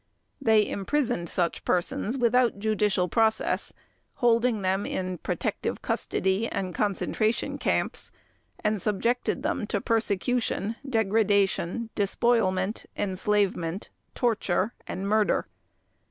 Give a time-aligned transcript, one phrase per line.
[0.41, 3.71] They imprisoned such persons without judicial process,
[4.15, 8.09] holding them in "protective custody" and concentration camps,
[8.63, 15.45] and subjected them to persecution, degradation, despoilment, enslavement, torture, and murder.